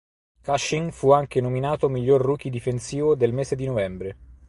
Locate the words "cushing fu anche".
0.43-1.41